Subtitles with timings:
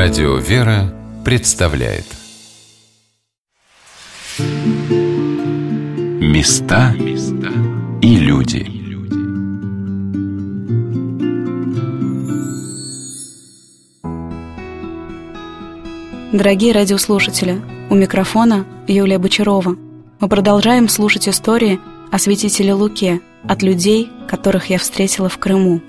[0.00, 2.04] Радио «Вера» представляет
[6.20, 6.94] Места
[8.00, 8.64] и люди
[16.32, 17.60] Дорогие радиослушатели,
[17.90, 19.74] у микрофона Юлия Бочарова.
[20.20, 21.80] Мы продолжаем слушать истории
[22.12, 25.82] о святителе Луке от людей, которых я встретила в Крыму.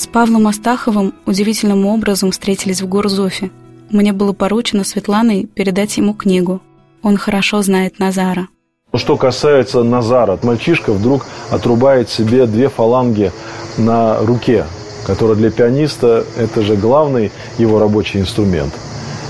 [0.00, 3.50] С Павлом Астаховым удивительным образом встретились в Гурзуфе.
[3.90, 6.62] Мне было поручено Светланой передать ему книгу.
[7.02, 8.48] Он хорошо знает Назара.
[8.94, 13.30] Что касается Назара, мальчишка вдруг отрубает себе две фаланги
[13.76, 14.64] на руке,
[15.06, 18.72] которая для пианиста это же главный его рабочий инструмент.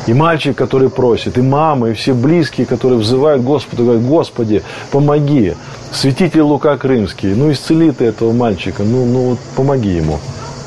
[0.06, 5.54] И мальчик, который просит, и мама, и все близкие, которые взывают Господу, говорят, Господи, помоги.
[5.90, 10.20] Святитель Лука Крымский, ну исцели ты этого мальчика, ну, ну помоги ему.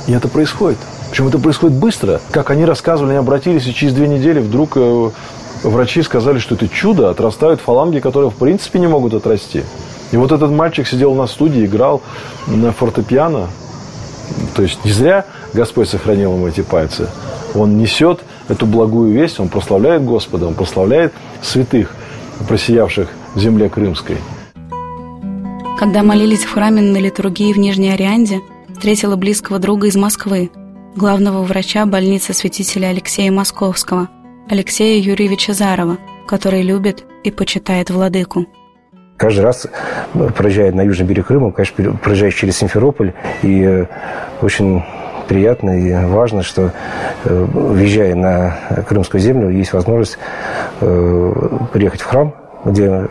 [0.07, 0.77] И это происходит.
[1.09, 2.20] Причем это происходит быстро.
[2.31, 5.09] Как они рассказывали, они обратились, и через две недели вдруг э,
[5.64, 9.64] врачи сказали, что это чудо, отрастают фаланги, которые в принципе не могут отрасти.
[10.11, 12.02] И вот этот мальчик сидел на студии, играл
[12.47, 13.47] на фортепиано.
[14.55, 17.08] То есть не зря Господь сохранил ему эти пальцы.
[17.55, 21.92] Он несет эту благую весть, он прославляет Господа, он прославляет святых,
[22.47, 24.17] просиявших в земле крымской.
[25.80, 28.42] Когда молились в храме на литургии в Нижней Орианде,
[28.84, 30.52] встретила близкого друга из Москвы,
[30.94, 34.09] главного врача больницы святителя Алексея Московского,
[34.50, 38.45] Алексея Юрьевича Зарова, который любит и почитает владыку.
[39.16, 39.67] Каждый раз,
[40.36, 43.86] проезжая на южный берег Крыма, конечно, проезжаешь через Симферополь, и э,
[44.42, 44.84] очень
[45.30, 46.73] приятно и важно, что,
[47.23, 50.17] э, въезжая на Крымскую землю, есть возможность
[50.81, 53.08] э, приехать в храм, где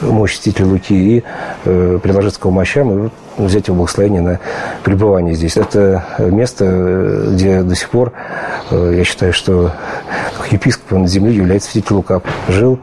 [0.00, 1.24] мощь святителя Луки и
[1.64, 4.40] приложиться к мощам и взять его благословение на
[4.82, 5.56] пребывание здесь.
[5.56, 8.12] Это место, где до сих пор,
[8.70, 9.72] э, я считаю, что
[10.50, 12.22] епископом на земле является святитель Лука.
[12.48, 12.78] Жил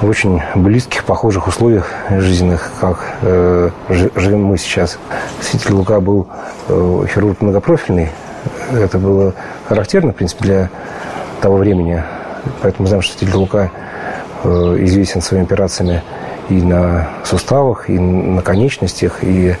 [0.00, 4.98] в очень близких, похожих условиях жизненных, как э, живем мы сейчас.
[5.40, 6.26] Святитель Лука был
[6.68, 8.08] э, хирург многопрофильный.
[8.72, 9.34] Это было
[9.68, 10.70] характерно, в принципе, для
[11.42, 12.02] того времени.
[12.62, 13.90] Поэтому знаем, что святитель Лука э,
[14.44, 16.02] известен своими операциями
[16.50, 19.54] и на суставах, и на конечностях, и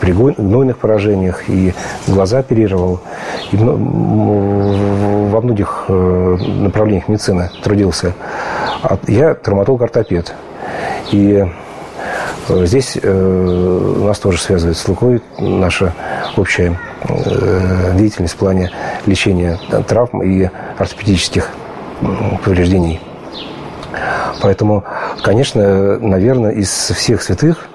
[0.00, 1.74] при гнойных поражениях, и
[2.06, 3.00] глаза оперировал.
[3.50, 8.14] И во многих э, направлениях медицины трудился.
[8.82, 10.34] А я травматолог-ортопед.
[11.10, 11.44] И
[12.48, 15.92] э, здесь э, нас тоже связывает с Лукой наша
[16.36, 16.78] общая
[17.94, 18.70] деятельность в плане
[19.06, 19.58] лечения
[19.88, 20.48] травм и
[20.78, 21.50] ортопедических
[22.44, 23.00] повреждений.
[24.42, 24.84] Поэтому,
[25.22, 27.68] конечно, наверное, из всех святых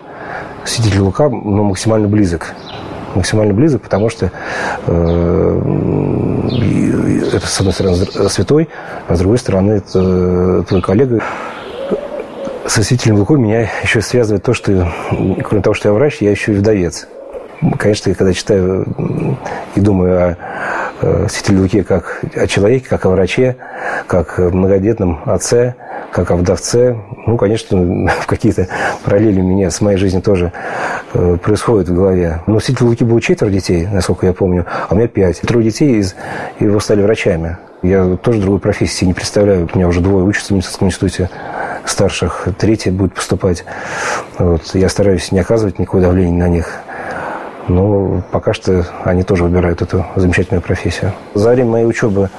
[0.65, 2.53] святитель Лука ну, максимально близок.
[3.15, 4.31] Максимально близок, потому что
[4.85, 5.61] э,
[7.33, 7.95] это, с одной стороны,
[8.29, 8.67] святой,
[9.07, 11.23] а с другой стороны, это твой коллега.
[12.65, 14.91] Со святителем Лукой меня еще связывает то, что,
[15.45, 17.07] кроме того, что я врач, я еще и вдовец.
[17.79, 18.85] Конечно, когда читаю
[19.73, 20.37] и думаю о
[21.01, 23.55] э, святителе Луке как о человеке, как о враче,
[24.05, 25.75] как многодетном отце–
[26.11, 26.97] как о вдовце.
[27.25, 28.67] Ну, конечно, какие-то
[29.03, 30.51] параллели у меня с моей жизнью тоже
[31.13, 32.41] э, происходит в голове.
[32.47, 35.41] Но у Луки было четверо детей, насколько я помню, а у меня пять.
[35.41, 36.15] Трое детей из
[36.59, 37.57] его стали врачами.
[37.83, 39.69] Я тоже другой профессии не представляю.
[39.71, 41.29] У меня уже двое учатся в медицинском институте
[41.85, 43.63] старших, третий будет поступать.
[44.37, 44.63] Вот.
[44.73, 46.79] Я стараюсь не оказывать никакого давления на них.
[47.67, 51.13] Но пока что они тоже выбирают эту замечательную профессию.
[51.33, 52.29] За время моей учебы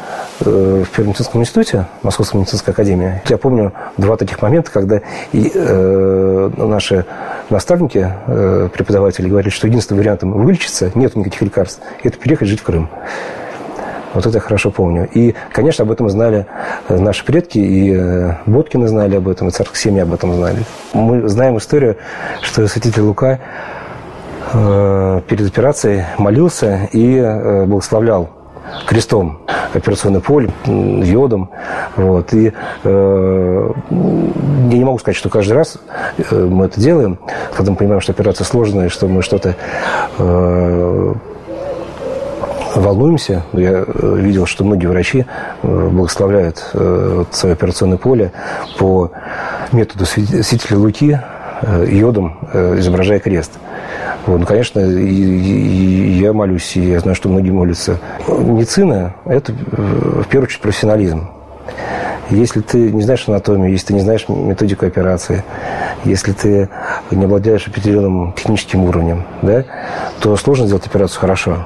[0.41, 5.01] э, в Первом медицинском институте, Московской медицинской академии, я помню два таких момента, когда
[5.33, 7.05] и, э, наши
[7.51, 12.63] наставники, э, преподаватели говорили, что единственным вариантом вылечиться, нет никаких лекарств, это переехать жить в
[12.63, 12.89] Крым.
[14.15, 15.09] Вот это я хорошо помню.
[15.13, 16.47] И, конечно, об этом знали
[16.89, 20.65] наши предки, и э, Боткины знали об этом, и царская семья об этом знали.
[20.95, 21.97] Мы знаем историю,
[22.41, 23.39] что святитель Лука
[24.53, 28.31] перед операцией молился и э, благословлял
[28.87, 29.41] крестом
[29.75, 31.51] операционное поле, йодом.
[31.97, 32.33] Вот.
[32.33, 32.53] И
[32.85, 35.79] э, я не могу сказать, что каждый раз
[36.19, 37.19] э, мы это делаем,
[37.55, 39.57] когда мы понимаем, что операция сложная, что мы что-то
[40.19, 41.15] э,
[42.75, 43.45] волнуемся.
[43.53, 45.27] Я видел, что многие врачи
[45.63, 48.33] благословляют э, свое операционное поле
[48.79, 49.11] по
[49.73, 51.21] методу святителя Луки
[51.89, 52.39] йодом,
[52.79, 53.59] изображая крест.
[54.29, 57.99] Вот, ну, конечно, и, и я молюсь, и я знаю, что многие молятся.
[58.29, 61.31] Медицина– это, в первую очередь, профессионализм.
[62.29, 65.45] Если ты не знаешь анатомию, если ты не знаешь методику операции,
[66.05, 66.69] если ты
[67.11, 69.65] не обладаешь определенным техническим уровнем, да,
[70.21, 71.65] то сложно сделать операцию хорошо.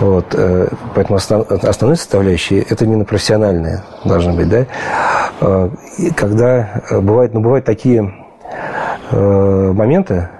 [0.00, 4.66] Вот, э, поэтому основ, основной составляющей это именно профессиональные должны быть, да.
[5.42, 5.68] Э,
[6.16, 8.10] когда бывает, ну, бывают такие
[9.10, 10.30] э, моменты,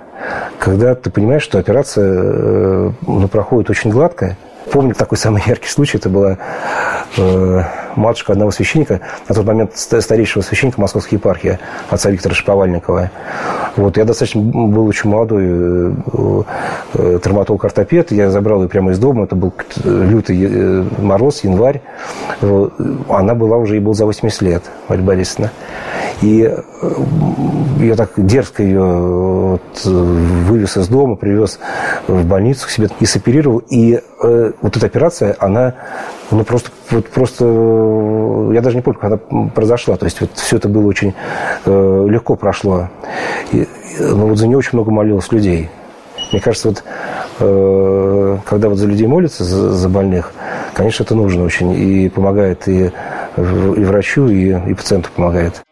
[0.65, 4.37] когда ты понимаешь, что операция ну, проходит очень гладко.
[4.73, 6.39] Помню такой самый яркий случай, это была
[7.97, 11.59] матушка одного священника, на тот момент старейшего священника Московской епархии,
[11.91, 13.11] отца Виктора Шиповальникова.
[13.77, 15.93] Вот, я достаточно был очень молодой э,
[16.95, 19.53] э, травматолог-ортопед, я забрал ее прямо из дома, это был
[19.85, 21.83] лютый э, мороз, январь.
[23.09, 25.51] Она была уже, ей было за 80 лет, Марья Борисовна.
[26.23, 26.51] И
[27.81, 31.59] я так дерзко ее вот, вывез из дома, привез
[32.07, 33.59] в больницу к себе и соперировал.
[33.69, 35.75] И э, вот эта операция, она
[36.35, 37.45] ну, просто, вот, просто
[38.53, 39.17] я даже не помню, она
[39.49, 39.97] произошла.
[39.97, 41.15] То есть вот все это было очень
[41.65, 42.89] э, легко прошло.
[43.53, 43.67] И,
[44.01, 45.71] ну, вот за нее очень много молилось людей.
[46.33, 46.85] Мне кажется, вот
[47.41, 50.33] э, когда вот за людей молятся, за, за больных,
[50.75, 51.73] конечно, это нужно очень.
[51.73, 52.87] И помогает и,
[53.37, 53.41] и
[53.85, 55.63] врачу, и, и пациенту помогает.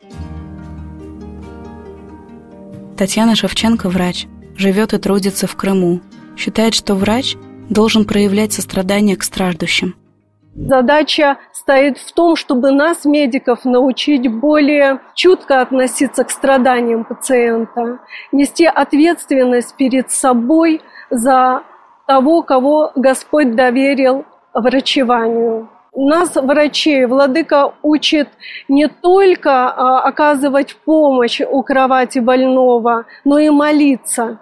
[2.97, 4.26] Татьяна Шевченко– врач,
[4.56, 6.00] живет и трудится в Крыму.
[6.37, 7.37] Считает, что врач
[7.69, 9.94] должен проявлять сострадание к страждущим.
[10.55, 18.01] Задача стоит в том, чтобы нас, медиков, научить более чутко относиться к страданиям пациента,
[18.33, 21.63] нести ответственность перед собой за
[22.07, 25.71] того, кого Господь доверил врачеванию.
[25.95, 28.29] Нас, врачей, владыка учит
[28.69, 34.39] не только а, оказывать помощь у кровати больного, но и молиться.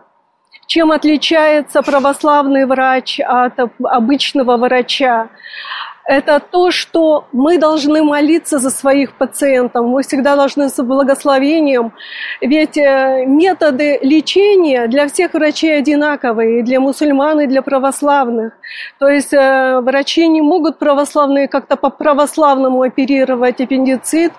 [0.66, 5.28] Чем отличается православный врач от обычного врача?
[6.10, 11.92] Это то, что мы должны молиться за своих пациентов, мы всегда должны с благословением,
[12.40, 18.54] ведь э, методы лечения для всех врачей одинаковые, и для мусульман, и для православных.
[18.98, 24.32] То есть э, врачи не могут православные как-то по-православному оперировать аппендицит,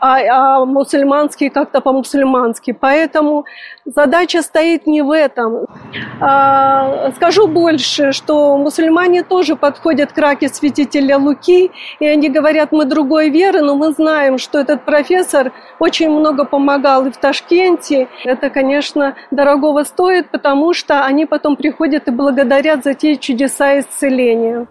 [0.00, 2.72] а, а мусульманские как-то по-мусульмански.
[2.72, 3.44] Поэтому
[3.84, 5.66] задача стоит не в этом.
[6.20, 11.70] А, скажу больше, что мусульмане тоже подходят к раке святителя Луки,
[12.00, 17.06] и они говорят, мы другой веры, но мы знаем, что этот профессор очень много помогал
[17.06, 18.08] и в Ташкенте.
[18.24, 24.66] Это, конечно, дорогого стоит, потому что они потом приходят и благодарят за те чудеса исцеления.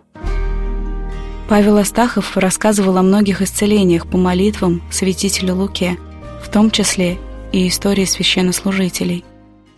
[1.50, 5.98] Павел Астахов рассказывал о многих исцелениях по молитвам святителю Луке,
[6.42, 7.18] в том числе
[7.52, 9.26] и истории священнослужителей.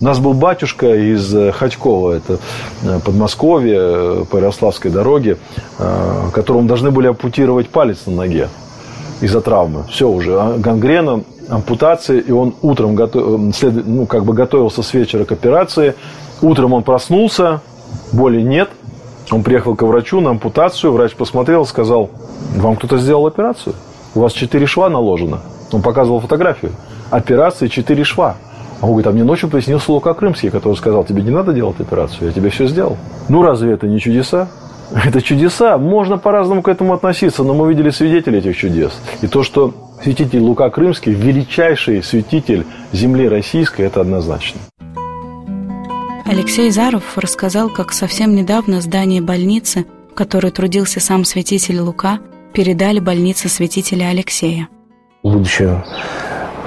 [0.04, 2.38] У нас был батюшка из э, Ходькова, это
[2.82, 5.38] э, Подмосковье, э, по Ярославской дороге,
[6.34, 8.50] которому должны были ампутировать палец на ноге
[9.22, 9.86] из-за травмы.
[9.90, 15.24] Все уже, а, гангрена, ампутация, и он утром готов, ну, как бы готовился с вечера
[15.24, 15.96] к операции.
[16.42, 17.62] Утром он проснулся,
[18.12, 18.68] боли нет.
[19.32, 22.10] Он приехал к врачу на ампутацию, врач посмотрел, сказал,
[22.58, 23.74] вам кто-то сделал операцию?
[24.16, 25.40] У вас четыре шва наложено.
[25.72, 26.74] Он показывал фотографию.
[27.10, 28.36] Операции четыре шва.
[28.84, 31.80] А он говорит, а мне ночью приснился Лука Крымский, который сказал, тебе не надо делать
[31.80, 32.98] операцию, я тебе все сделал.
[33.30, 34.50] Ну, разве это не чудеса?
[35.06, 35.78] Это чудеса.
[35.78, 38.92] Можно по-разному к этому относиться, но мы видели свидетелей этих чудес.
[39.22, 44.60] И то, что святитель Лука Крымский величайший святитель земли российской, это однозначно.
[46.26, 52.20] Алексей Заров рассказал, как совсем недавно здание больницы, в которой трудился сам святитель Лука,
[52.54, 54.68] передали больнице святителя Алексея.
[55.24, 55.70] Будучи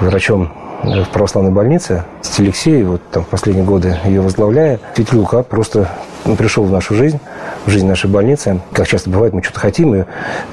[0.01, 0.51] врачом
[0.83, 2.05] в православной больнице.
[2.37, 5.89] Алексей, вот там в последние годы ее возглавляя, Святитель Лука просто
[6.25, 7.19] ну, пришел в нашу жизнь,
[7.65, 8.59] в жизнь нашей больницы.
[8.73, 10.03] Как часто бывает, мы что-то хотим, и,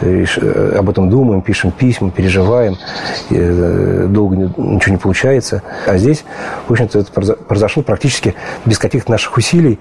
[0.01, 2.77] и, и об этом думаем, пишем письма, переживаем,
[3.31, 5.63] и, э, долго не, ничего не получается.
[5.87, 6.25] А здесь,
[6.69, 9.79] в общем-то, это произошло практически без каких-то наших усилий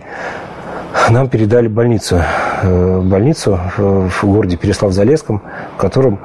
[1.10, 2.22] нам передали больницу.
[2.62, 5.42] Э, больницу в городе Переслав-Залесском,
[5.76, 6.20] в, котором,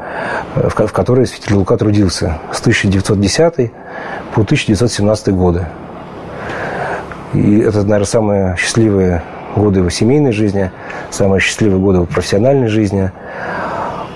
[0.55, 3.73] э, в которой святитель Лука трудился с 1910
[4.35, 5.67] по 1917 годы.
[7.35, 9.23] И это, наверное, самые счастливые
[9.55, 10.71] годы его семейной жизни,
[11.11, 13.11] самые счастливые годы его профессиональной жизни.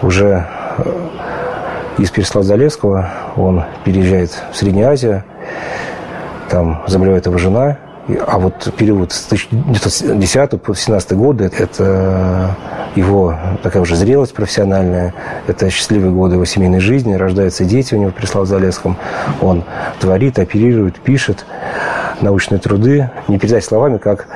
[0.02, 0.46] Уже
[0.78, 0.92] э,
[1.98, 5.24] из Переслав-Залесского он переезжает в Среднюю Азию,
[6.48, 7.78] там заболевает его жена–
[8.26, 12.56] а вот период с 1910 по 1917 годы– это
[12.94, 15.14] его такая уже зрелость профессиональная,
[15.46, 18.96] это счастливые годы его семейной жизни, рождаются дети у него в Преслав-Залесском.
[19.40, 19.64] Он
[20.00, 21.44] творит, оперирует, пишет
[22.20, 23.10] научные труды.
[23.28, 24.26] Не передать словами, как,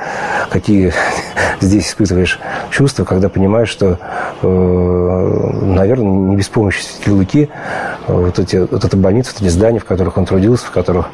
[0.50, 0.92] какие
[1.60, 3.98] здесь испытываешь чувства, когда понимаешь, что,
[4.42, 4.46] э,
[5.62, 7.48] наверное, не без помощи Луки
[8.06, 11.08] вот, эти, вот эта больница, вот эти здания, в которых он трудился, в которых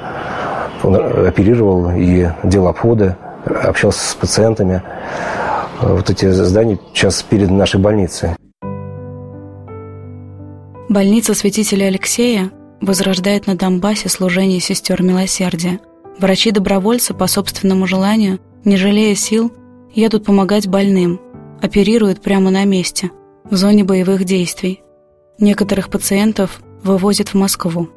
[0.82, 0.96] он
[1.26, 4.82] оперировал и делал обходы, общался с пациентами.
[5.82, 8.30] Вот эти здания сейчас перед нашей больницей.
[10.88, 15.80] Больница святителя Алексея возрождает на Донбассе служение сестер милосердия.
[16.18, 19.50] Врачи-добровольцы по собственному желанию, не жалея сил,
[19.94, 21.20] едут помогать больным,
[21.62, 23.10] оперируют прямо на месте,
[23.44, 24.82] в зоне боевых действий.
[25.38, 27.88] Некоторых пациентов вывозят в Москву.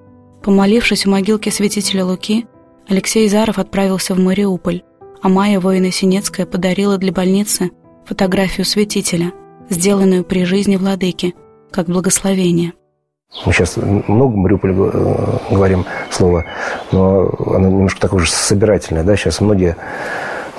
[0.43, 2.45] Помолившись у могилки святителя Луки,
[2.87, 4.83] Алексей Заров отправился в Мариуполь,
[5.25, 7.71] а Майя Воина-Синецкая подарила для больницы
[8.05, 9.31] фотографию святителя,
[9.71, 11.33] сделанную при жизни владыки,
[11.71, 12.73] как благословение.
[13.43, 16.45] Мы сейчас много Мариуполь э, говорим слово,
[16.91, 19.01] но оно немножко такое же собирательное.
[19.01, 19.15] Да?
[19.15, 19.75] Сейчас многие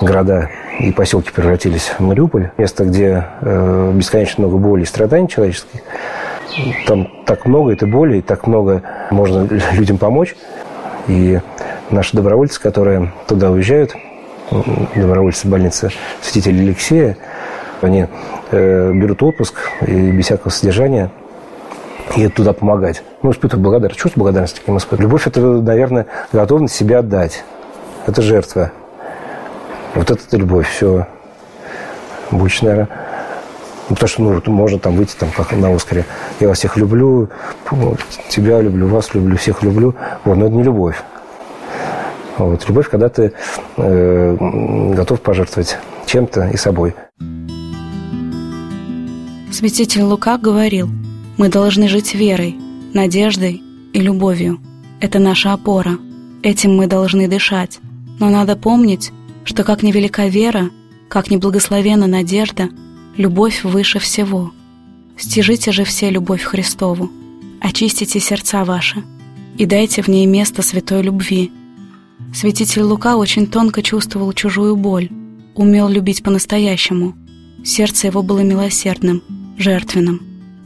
[0.00, 5.80] города и поселки превратились в Мариуполь, место, где э, бесконечно много боли и страданий человеческих.
[6.88, 8.82] Там так много этой боли, и так много
[9.12, 10.34] можно людям помочь.
[11.06, 11.38] И
[11.90, 13.94] наши добровольцы, которые туда уезжают,
[14.50, 15.90] добровольцы больницы
[16.22, 17.16] святителя Алексея,
[17.82, 18.06] они
[18.50, 19.54] э, берут отпуск
[19.86, 21.10] и без всякого содержания
[22.14, 23.02] едут туда помогать.
[23.22, 24.00] Ну, испытывают благодарность.
[24.00, 25.00] Чувство благодарности к испытывают.
[25.00, 27.44] Любовь– это, наверное, готовность себя отдать.
[28.06, 28.72] Это жертва.
[29.94, 30.68] Вот это любовь.
[30.68, 31.06] Все.
[32.30, 32.88] Больше, наверное,
[33.88, 36.04] ну, потому что ну, можно там выйти там, как на Оскаре.
[36.40, 37.28] Я вас всех люблю,
[38.28, 39.94] тебя люблю, вас люблю, всех люблю.
[40.24, 40.96] Вот, но это не любовь.
[42.38, 42.68] Вот.
[42.68, 43.32] Любовь, когда ты
[43.76, 44.36] э,
[44.94, 46.94] готов пожертвовать чем-то и собой.
[49.50, 50.88] Святитель Лука говорил,
[51.38, 52.56] мы должны жить верой,
[52.92, 53.62] надеждой
[53.92, 54.58] и любовью.
[55.00, 55.98] Это наша опора.
[56.42, 57.78] Этим мы должны дышать.
[58.18, 59.12] Но надо помнить,
[59.44, 60.70] что как невелика вера,
[61.08, 62.68] как неблагословенна надежда,
[63.16, 64.52] любовь выше всего.
[65.16, 67.10] Стяжите же все любовь Христову,
[67.60, 69.02] очистите сердца ваши
[69.56, 71.50] и дайте в ней место святой любви–
[72.36, 75.08] Святитель Лука очень тонко чувствовал чужую боль,
[75.54, 77.14] умел любить по-настоящему.
[77.64, 79.22] Сердце его было милосердным,
[79.56, 80.20] жертвенным.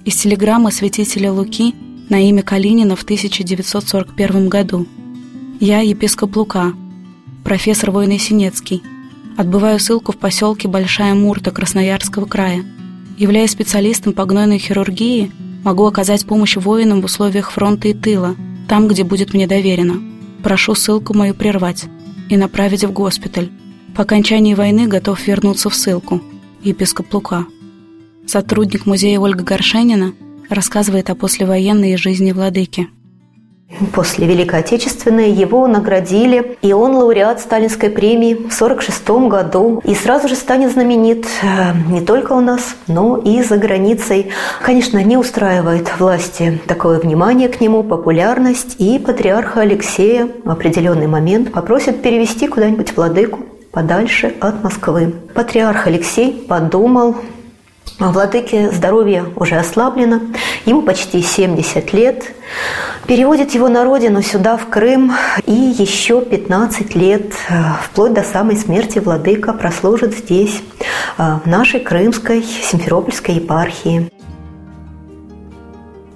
[0.05, 1.77] Из телеграммы святителя Луки
[2.09, 4.89] на имя Калинина в 1941 году.
[5.61, 6.73] «Я епископ Лука,
[7.45, 8.83] профессор Войны Синецкий,
[9.37, 12.65] отбываю ссылку в поселке Большая Мурта Красноярского края.
[13.17, 15.31] Являясь специалистом по гнойной хирургии,
[15.62, 18.35] могу оказать помощь воинам в условиях фронта и тыла,
[18.69, 20.11] там, где будет мне доверено.
[20.42, 21.87] Прошу ссылку мою прервать
[22.28, 23.50] и направить в госпиталь.
[23.94, 26.23] По окончании войны готов вернуться в ссылку.
[26.62, 27.47] Епископ Лука.
[28.26, 30.14] Сотрудник музея Ольга Горшенина
[30.49, 32.88] рассказывает о послевоенной жизни владыки.
[33.93, 39.81] После Великой Отечественной его наградили, и он лауреат Сталинской премии в 1946 году.
[39.85, 44.31] И сразу же станет знаменит э, не только у нас, но и за границей.
[44.62, 51.53] Конечно, не устраивает власти такое внимание к нему, популярность, и патриарха Алексея в определенный момент
[51.53, 55.15] попросит перевести куда-нибудь владыку подальше от Москвы.
[55.35, 57.17] Патриарх Алексей подумал,
[58.09, 60.21] Владыке здоровье уже ослаблено,
[60.65, 62.33] ему почти 70 лет.
[63.11, 65.11] Переводит его на родину сюда, в Крым,
[65.45, 70.62] и еще 15 лет, э, вплоть до самой смерти Владыка прослужит здесь,
[71.19, 74.12] э, в нашей крымской Симферопольской епархии.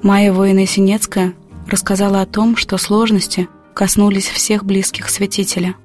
[0.03, 1.35] Майя Воина-Синецкая
[1.69, 5.75] рассказала о том, что сложности коснулись всех близких святителя–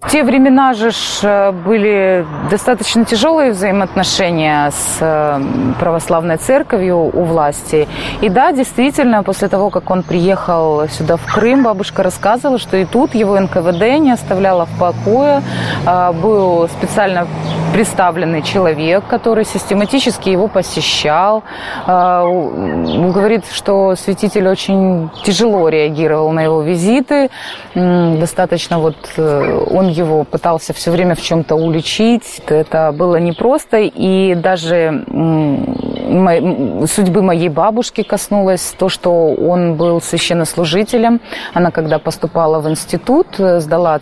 [0.00, 0.90] в те времена же
[1.22, 5.40] э, были достаточно тяжелые взаимоотношения с э,
[5.80, 7.88] православной церковью у власти.
[8.20, 12.84] И да, действительно, после того, как он приехал сюда в Крым, бабушка рассказывала, что и
[12.84, 15.42] тут его НКВД не оставляла в покое.
[15.84, 17.26] А, был специально
[17.78, 21.44] представленный человек, который систематически его посещал.
[21.86, 27.30] А, говорит, что святитель очень тяжело реагировал на его визиты.
[27.76, 32.42] Достаточно вот э, он его пытался все время в чем-то уличить.
[32.48, 35.04] Это было непросто, и даже
[36.88, 41.20] судьбы моей бабушки коснулось то, что он был священнослужителем.
[41.54, 44.00] Она, когда поступала в институт, сдала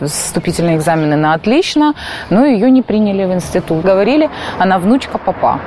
[0.00, 1.94] вступительные экзамены на отлично,
[2.28, 3.84] но ее не приняли в институт.
[3.84, 4.28] Говорили,
[4.58, 5.60] она внучка папа.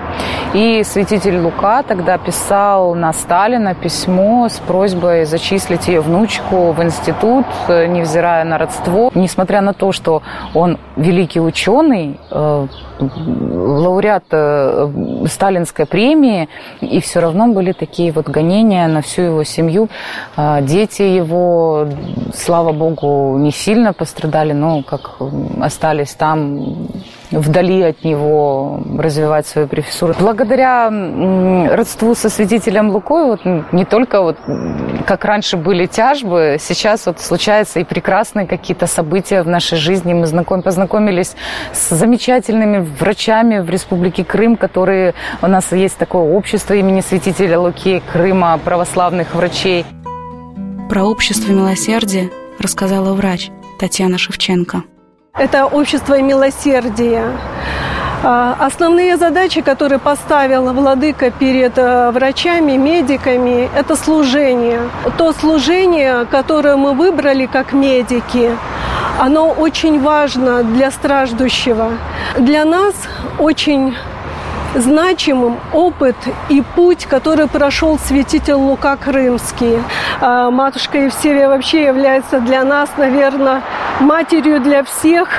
[0.54, 7.46] И святитель Лука тогда писал на Сталина письмо с просьбой зачислить ее внучку в институт,
[7.68, 9.12] невзирая на родство.
[9.14, 10.22] Несмотря на то, что
[10.54, 12.68] он великий ученый, э,
[13.00, 14.90] лауреат э,
[15.28, 16.50] сталинской премии,
[16.82, 19.90] и все равно были такие вот гонения на всю его семью.
[20.36, 21.88] Э, дети его,
[22.34, 25.18] слава богу, не сильно пострадали, но как
[25.62, 26.78] остались там
[27.32, 30.14] вдали от него развивать свою профессуру.
[30.20, 30.90] Благодаря
[31.76, 33.42] родству со святителем Лукой, вот
[33.72, 34.38] не только вот
[35.06, 40.14] как раньше были тяжбы, сейчас вот случаются и прекрасные какие-то события в нашей жизни.
[40.14, 41.36] Мы знаком, познакомились
[41.74, 48.02] с замечательными врачами в Республике Крым, которые у нас есть такое общество имени святителя Луки
[48.12, 49.86] Крыма, православных врачей.
[50.90, 52.30] Про общество милосердия
[52.60, 54.84] рассказала врач Татьяна Шевченко
[55.38, 57.32] это общество милосердия.
[58.24, 64.80] А, основные задачи, которые поставил владыка перед э, врачами, медиками, это служение.
[65.18, 68.52] То служение, которое мы выбрали как медики,
[69.20, 71.92] оно очень важно для страждущего.
[72.38, 72.96] Для нас
[73.38, 73.96] очень
[74.78, 76.16] значимым опыт
[76.50, 79.80] и путь, который прошел святитель Лука Крымский.
[80.22, 83.62] А, матушка Евсевия вообще является для нас, наверное,
[84.00, 85.30] матерью для всех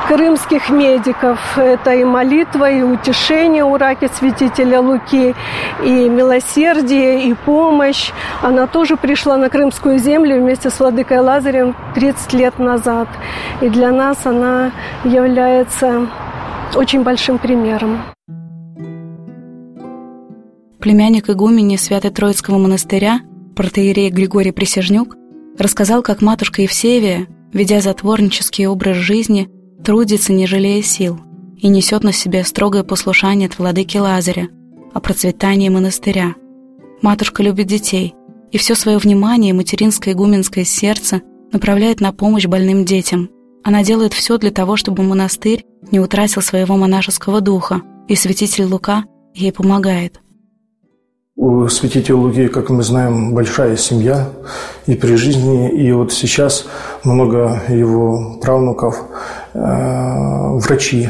[0.00, 1.38] крымских медиков.
[1.56, 5.34] Это и молитва, и утешение у раки святителя Луки,
[5.82, 8.10] и милосердие, и помощь.
[8.40, 13.08] Она тоже пришла на Крымскую землю вместе с владыкой Лазарем 30 лет назад.
[13.60, 14.70] И для нас она
[15.04, 16.06] является
[16.74, 18.00] очень большим примером
[20.82, 23.20] племянник игумени Свято-Троицкого монастыря,
[23.54, 25.16] протеерей Григорий Присяжнюк,
[25.56, 29.48] рассказал, как матушка Евсевия, ведя затворнический образ жизни,
[29.84, 31.20] трудится, не жалея сил,
[31.56, 34.48] и несет на себе строгое послушание от владыки Лазаря
[34.92, 36.34] о процветании монастыря.
[37.00, 38.14] Матушка любит детей,
[38.50, 41.22] и все свое внимание материнское игуменское сердце
[41.52, 43.30] направляет на помощь больным детям.
[43.62, 49.04] Она делает все для того, чтобы монастырь не утратил своего монашеского духа, и святитель Лука
[49.32, 50.21] ей помогает.
[51.34, 54.28] У святителя Луки, как мы знаем, большая семья
[54.86, 56.66] и при жизни, и вот сейчас
[57.04, 59.02] много его правнуков,
[59.54, 61.08] э, врачи.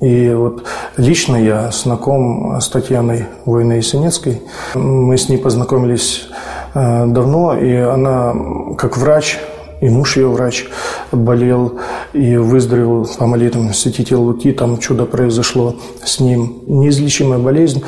[0.00, 0.64] И вот
[0.96, 4.40] лично я знаком с Татьяной Войной Синецкой.
[4.74, 6.28] Мы с ней познакомились
[6.72, 8.34] э, давно, и она
[8.78, 9.38] как врач
[9.80, 10.66] и муж ее врач
[11.12, 11.78] болел
[12.12, 16.62] и выздоровел по молитвам святителя Луки, там чудо произошло с ним.
[16.66, 17.82] Неизлечимая болезнь,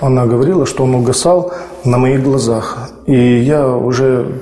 [0.00, 1.52] она говорила, что он угасал
[1.84, 2.90] на моих глазах.
[3.06, 4.40] И я уже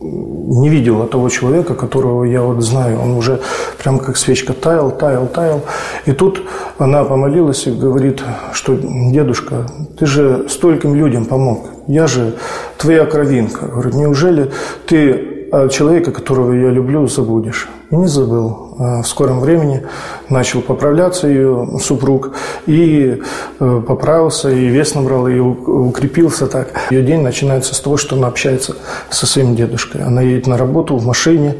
[0.00, 3.00] не видел того человека, которого я вот знаю.
[3.00, 3.40] Он уже
[3.82, 5.60] прям как свечка таял, таял, таял.
[6.06, 6.42] И тут
[6.78, 8.22] она помолилась и говорит,
[8.52, 9.66] что дедушка,
[9.98, 11.66] ты же стольким людям помог.
[11.86, 12.36] Я же
[12.78, 13.66] твоя кровинка.
[13.66, 14.50] Говорит, неужели
[14.86, 15.29] ты
[15.70, 17.68] человека, которого я люблю, забудешь.
[17.90, 18.76] И не забыл.
[18.78, 19.82] А в скором времени
[20.28, 22.32] начал поправляться ее супруг,
[22.66, 23.20] и
[23.58, 26.68] э, поправился, и вес набрал, и укрепился так.
[26.90, 28.76] Ее день начинается с того, что она общается
[29.10, 30.02] со своим дедушкой.
[30.04, 31.56] Она едет на работу в машине,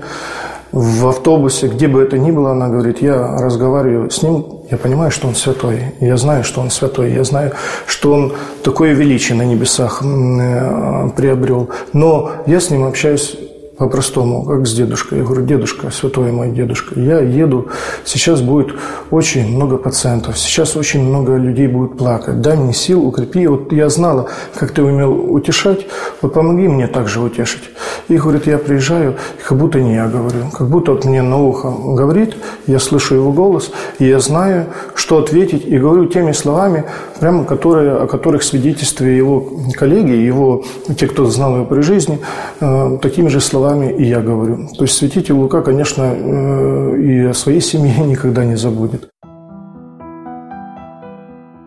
[0.72, 5.10] в автобусе, где бы это ни было, она говорит, я разговариваю с ним, я понимаю,
[5.10, 7.52] что он святой, я знаю, что он святой, я знаю,
[7.86, 13.36] что он такое величие на небесах э, приобрел, но я с ним общаюсь
[13.80, 15.20] по-простому, как с дедушкой.
[15.20, 17.68] Я говорю, дедушка, святой мой дедушка, я еду,
[18.04, 18.74] сейчас будет
[19.10, 22.42] очень много пациентов, сейчас очень много людей будет плакать.
[22.42, 23.46] Дай мне сил, укрепи.
[23.46, 25.86] Вот я знала, как ты умел утешать,
[26.20, 27.70] вот помоги мне также утешить.
[28.08, 29.16] И говорит, я приезжаю,
[29.48, 33.32] как будто не я говорю, как будто вот мне на ухо говорит, я слышу его
[33.32, 36.84] голос, и я знаю, что ответить, и говорю теми словами,
[37.18, 40.64] прямо которые, о которых свидетельстве его коллеги, его,
[40.98, 42.18] те, кто знал его при жизни,
[42.60, 44.68] э, такими же словами словами и я говорю.
[44.76, 49.08] То есть святитель Лука, конечно, э, и о своей семье никогда не забудет.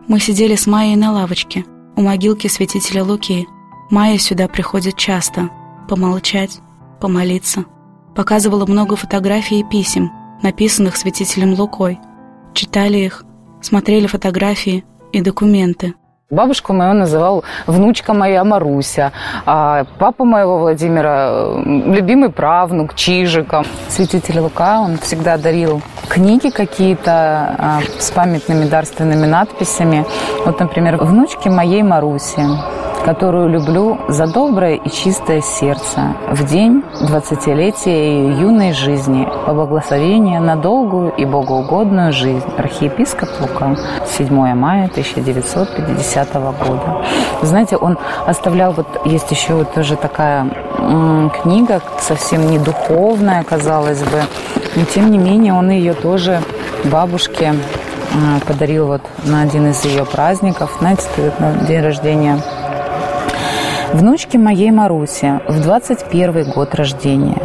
[0.08, 3.48] Мы сидели с Майей на лавочке у могилки святителя Луки.
[3.89, 5.50] Майя сюда приходит часто.
[5.88, 6.60] Помолчать,
[7.00, 7.66] помолиться.
[8.16, 10.12] Показывала много фотографий и писем,
[10.42, 12.00] написанных святителем Лукой.
[12.54, 13.24] Читали их,
[13.62, 15.94] смотрели фотографии и документы.
[16.34, 19.12] Бабушку мою называл внучка моя Маруся,
[19.46, 23.63] а папа моего Владимира любимый правнук Чижика.
[23.88, 30.06] Святитель Лука, он всегда дарил книги какие-то а, с памятными дарственными надписями.
[30.43, 32.41] Вот, например, внучки моей Маруси
[33.04, 40.42] которую люблю за доброе и чистое сердце в день двадцатилетия ее юной жизни, по благословению
[40.42, 42.46] на долгую и богоугодную жизнь.
[42.58, 43.76] Архиепископ Лука,
[44.08, 47.06] 7 мая 1950 года.
[47.42, 50.48] Знаете, он оставлял, вот есть еще вот тоже такая
[51.42, 54.22] книга, совсем не духовная, казалось бы,
[54.76, 56.42] но тем не менее он ее тоже
[56.86, 57.54] бабушке
[58.48, 61.04] подарил вот на один из ее праздников, знаете,
[61.39, 62.39] на день рождения
[63.93, 67.38] Внучке моей Марусе в 21 год рождения.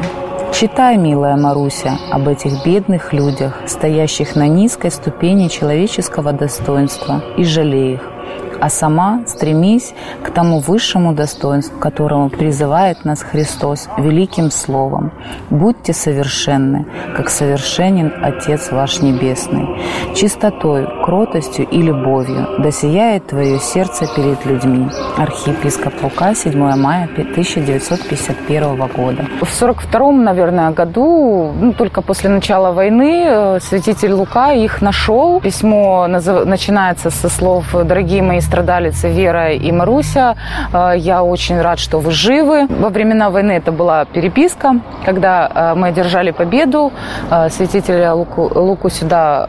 [0.54, 7.96] Читай, милая Маруся, об этих бедных людях, стоящих на низкой ступени человеческого достоинства, и жалей
[7.96, 8.17] их
[8.61, 15.12] а сама стремись к тому высшему достоинству, к которому призывает нас Христос великим словом.
[15.51, 19.66] Будьте совершенны, как совершенен Отец ваш Небесный.
[20.14, 24.88] Чистотой, кротостью и любовью да сияет твое сердце перед людьми.
[25.16, 29.27] Архиепископ Лука, 7 мая 1951 года.
[29.40, 35.40] В 42 наверное, году, ну, только после начала войны, э, святитель Лука их нашел.
[35.40, 40.37] Письмо начинается со слов «Дорогие мои страдалицы Вера и Маруся.
[40.72, 42.66] Э, я очень рад, что вы живы.
[42.68, 46.92] Во времена войны это была переписка, когда э, мы одержали победу.
[47.30, 49.48] Э, святителя Луку, Луку сюда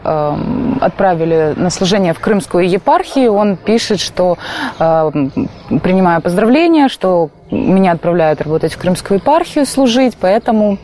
[0.80, 3.32] отправили на служение в Крымскую епархию.
[3.32, 4.36] Он пишет, что,
[4.78, 10.78] принимая поздравления, что меня отправляют работать в Крымскую епархию, служить, поэтому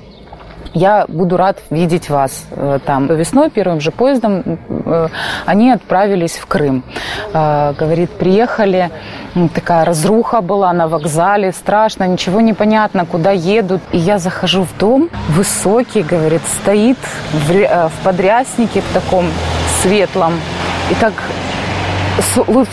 [0.76, 3.06] я буду рад видеть вас э, там.
[3.06, 5.08] Весной первым же поездом э,
[5.46, 6.82] они отправились в Крым.
[7.32, 8.90] Э, говорит, приехали,
[9.54, 13.80] такая разруха была на вокзале, страшно, ничего не понятно, куда едут.
[13.92, 16.98] И я захожу в дом, высокий, говорит, стоит
[17.32, 19.24] в, в подряснике в таком
[19.82, 20.34] светлом.
[20.90, 21.14] И так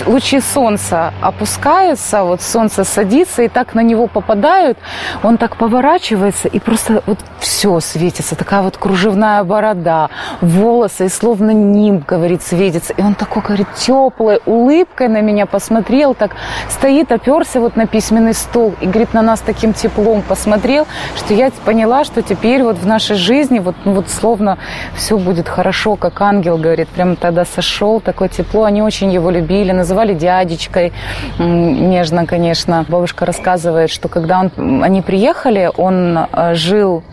[0.06, 4.78] лучи солнца опускаются, вот солнце садится и так на него попадают,
[5.22, 10.10] он так поворачивается и просто вот все светится, такая вот кружевная борода,
[10.42, 12.94] волосы, и словно нимб, говорит, светится.
[12.94, 16.36] И он такой, говорит, теплой улыбкой на меня посмотрел, так
[16.70, 21.52] стоит, оперся вот на письменный стол и, говорит, на нас таким теплом посмотрел, что я
[21.66, 24.58] поняла, что теперь вот в нашей жизни вот, ну, вот словно
[24.96, 29.72] все будет хорошо, как ангел, говорит, прямо тогда сошел, такое тепло, они очень его любили,
[29.72, 30.94] называли дядечкой,
[31.40, 32.86] нежно, конечно.
[32.88, 37.04] Бабушка рассказывает, что когда он, они приехали, он э, жил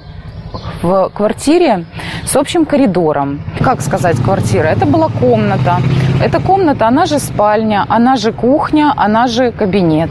[0.83, 1.85] в квартире
[2.25, 3.41] с общим коридором.
[3.61, 4.67] Как сказать квартира?
[4.67, 5.79] Это была комната.
[6.21, 10.11] Эта комната, она же спальня, она же кухня, она же кабинет.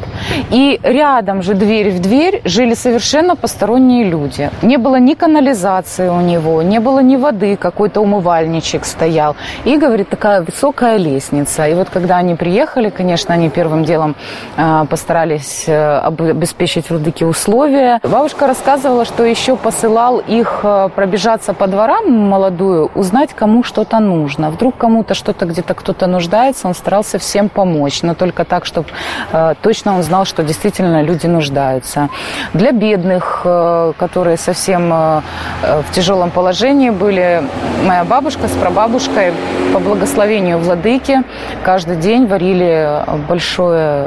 [0.49, 4.49] И рядом же дверь в дверь жили совершенно посторонние люди.
[4.63, 9.35] Не было ни канализации у него, не было ни воды, какой-то умывальничек стоял.
[9.65, 11.67] И, говорит, такая высокая лестница.
[11.67, 14.15] И вот когда они приехали, конечно, они первым делом
[14.57, 17.99] э, постарались э, обеспечить владыке условия.
[18.01, 24.49] Бабушка рассказывала, что еще посылал их э, пробежаться по дворам молодую, узнать, кому что-то нужно.
[24.49, 28.87] Вдруг кому-то что-то где-то кто-то нуждается, он старался всем помочь, но только так, чтобы
[29.31, 32.09] э, точно он знал, что действительно люди нуждаются.
[32.53, 37.43] Для бедных, э, которые совсем в тяжелом положении были,
[37.85, 39.33] моя бабушка с прабабушкой
[39.73, 41.23] по благословению владыки
[41.63, 44.05] каждый день варили большое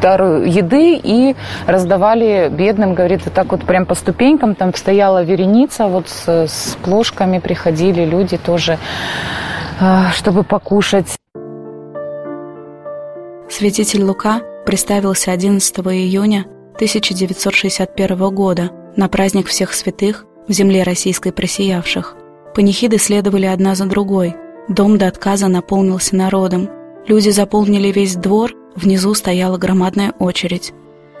[0.00, 5.86] дар еды и раздавали бедным, говорит, вот так вот прям по ступенькам, там стояла вереница,
[5.86, 8.78] вот с, с плошками приходили люди тоже,
[9.80, 11.16] а, чтобы покушать.
[13.48, 22.16] Святитель Лука представился 11 июня 1961 года на праздник всех святых в земле российской просиявших.
[22.54, 24.34] Панихиды следовали одна за другой.
[24.68, 26.68] Дом до отказа наполнился народом.
[27.06, 30.72] Люди заполнили весь двор, внизу стояла громадная очередь.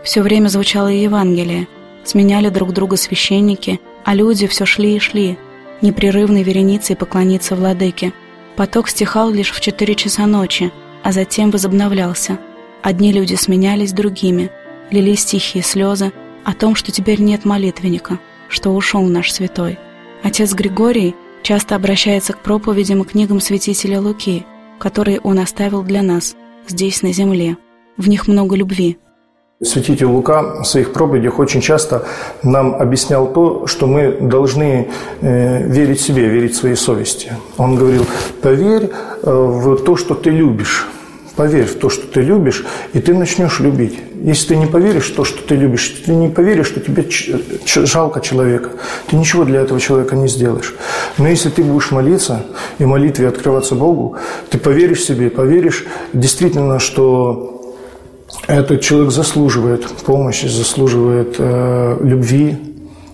[0.04, 1.68] Все время звучало Евангелие–
[2.04, 5.38] Сменяли друг друга священники, а люди все шли и шли,
[5.82, 8.12] непрерывной вереницей поклониться владыке.
[8.56, 12.38] Поток стихал лишь в четыре часа ночи, а затем возобновлялся.
[12.82, 14.50] Одни люди сменялись другими,
[14.90, 16.12] лились тихие слезы
[16.44, 19.78] о том, что теперь нет молитвенника, что ушел наш святой.
[20.22, 24.44] Отец Григорий часто обращается к проповедям и книгам святителя Луки,
[24.78, 26.34] которые он оставил для нас
[26.70, 27.56] здесь, на земле.
[27.96, 28.98] В них много любви–
[29.62, 32.06] Святитель Лука в своих проповедях очень часто
[32.42, 34.88] нам объяснял то, что мы должны
[35.20, 37.32] э, верить себе, верить своей совести.
[37.58, 38.06] Он говорил,
[38.40, 38.88] поверь
[39.22, 40.86] э, в то, что ты любишь.
[41.40, 43.98] Поверь в то, что ты любишь, и ты начнешь любить.
[44.22, 47.02] Если ты не поверишь в то, что ты любишь, ты не поверишь, что тебе
[47.64, 48.72] жалко человека,
[49.06, 50.74] ты ничего для этого человека не сделаешь.
[51.16, 52.44] Но если ты будешь молиться
[52.78, 54.16] и молитве открываться Богу,
[54.50, 57.74] ты поверишь себе, поверишь действительно, что
[58.46, 62.69] этот человек заслуживает помощи, заслуживает э, любви,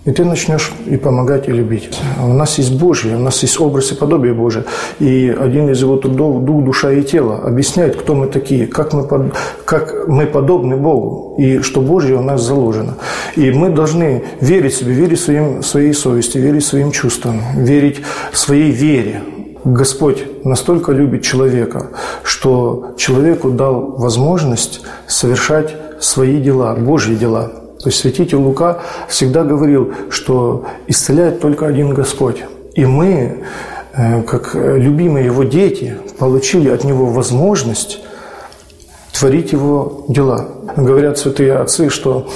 [0.07, 1.90] и ты начнешь и помогать, и любить.
[2.23, 4.64] У нас есть Божье, у нас есть образ и подобие Божие.
[5.01, 7.38] И один из его трудов– дух, душа и тело.
[7.38, 12.23] Объясняет, кто мы такие, как мы, под, как мы подобны Богу, и что Божье у
[12.23, 12.95] нас заложено.
[13.35, 19.23] И мы должны верить себе, верить своим, своей совести, верить своим чувствам, верить своей вере.
[19.64, 21.88] Господь настолько любит человека,
[22.23, 27.66] что человеку дал возможность совершать свои дела, Божьи дела.
[27.81, 32.43] То есть святитель Лука всегда говорил, что исцеляет только один Господь.
[32.75, 33.45] И мы,
[33.95, 38.01] э, как любимые его дети, получили от него возможность
[39.12, 40.49] творить его дела.
[40.77, 42.29] Говорят святые отцы, что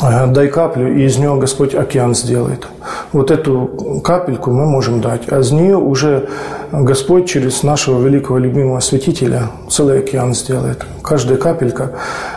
[0.00, 2.66] дай каплю, и из нее Господь океан сделает.
[3.12, 6.28] Вот эту капельку мы можем дать, а из нее уже
[6.72, 10.84] Господь через нашего великого любимого святителя целый океан сделает.
[11.02, 11.92] Каждая капелька,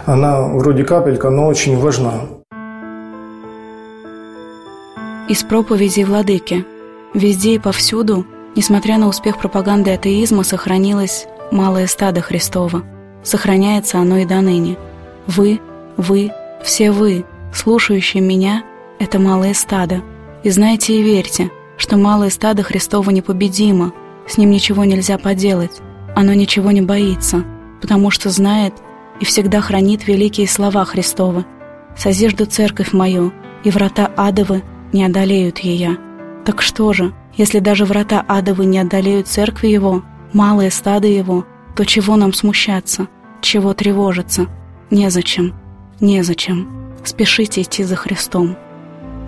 [0.05, 2.21] она вроде капелька, но очень важна.
[5.27, 6.65] Из проповедей Владыки.
[7.13, 12.84] Везде и повсюду, несмотря на успех пропаганды атеизма, сохранилось малое стадо Христова.
[13.23, 14.77] Сохраняется оно и до ныне.
[15.27, 15.60] Вы,
[15.97, 16.31] вы,
[16.63, 18.63] все вы, слушающие меня,
[18.99, 20.01] это малое стадо.
[20.43, 23.93] И знайте и верьте, что малое стадо Христово непобедимо,
[24.27, 25.82] с ним ничего нельзя поделать,
[26.15, 27.43] оно ничего не боится,
[27.82, 28.73] потому что знает
[29.19, 31.45] и всегда хранит великие слова Христовы.
[31.95, 35.97] «Созижду церковь мою, и врата адовы не одолеют ее».
[36.45, 41.86] Так что же, если даже врата адовы не одолеют церкви его, малое стадо его, то
[41.86, 43.08] чего нам смущаться,
[43.41, 44.47] чего тревожиться?
[44.89, 45.54] Незачем,
[45.99, 48.58] незачем спешите идти за Христом.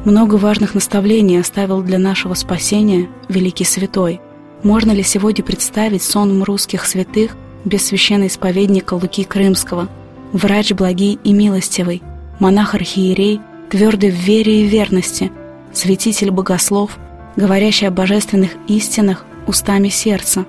[0.06, 4.20] Много важных наставлений оставил для нашего спасения великий святой.
[4.64, 7.36] Можно ли сегодня представить сон русских святых
[7.66, 9.88] без священного исповедника Луки Крымского,
[10.34, 12.02] врач благий и милостивый,
[12.40, 13.40] монах-архиерей,
[13.70, 15.32] твердый в вере и верности,
[15.72, 16.98] святитель богослов,
[17.36, 20.46] говорящий о божественных истинах устами сердца.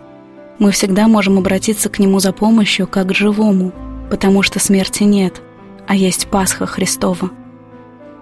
[0.58, 3.72] Мы всегда можем обратиться к нему за помощью как к живому,
[4.10, 5.40] потому что смерти нет–
[5.86, 7.30] а есть Пасха Христова.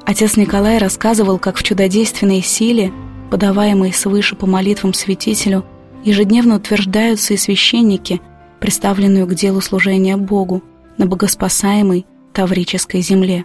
[0.05, 2.93] Отец Николай рассказывал, как в чудодейственной силе,
[3.31, 5.65] подаваемой свыше по молитвам святителю,
[6.05, 8.21] ежедневно утверждаются и священники,
[8.61, 10.63] представленную к делу служения Богу
[10.99, 13.45] на богоспасаемой Таврической земле.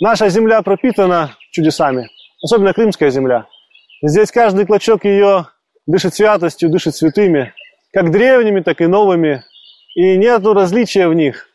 [0.00, 2.08] Наша земля пропитана чудесами,
[2.42, 3.46] особенно Крымская земля.
[4.02, 5.48] Здесь каждый клочок ее
[5.86, 7.52] дышит святостью, дышит святыми,
[7.92, 9.42] как древними, так и новыми,
[9.94, 11.48] и нет различия в них.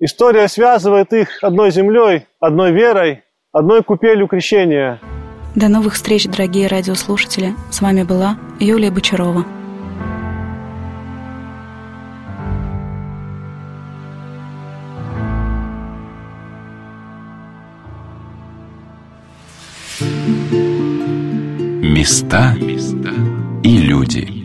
[0.00, 3.22] История связывает их одной землей, одной верой,
[3.52, 5.00] одной купелью крещения.
[5.54, 7.54] До новых встреч, дорогие радиослушатели.
[7.70, 9.44] С вами была Юлия Бочарова.
[21.82, 22.54] Места
[23.64, 24.37] и люди.